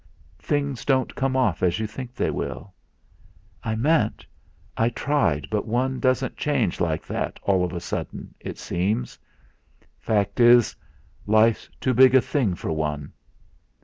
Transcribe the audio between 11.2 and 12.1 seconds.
life's too